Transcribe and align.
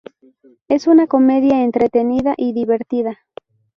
Es 0.67 0.87
una 0.87 1.05
comedia 1.05 1.61
entretenida 1.61 2.33
y 2.35 2.53
divertida. 2.53 3.19